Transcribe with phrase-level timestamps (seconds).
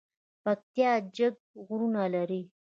[0.43, 2.41] پکتیا جګ غرونه لري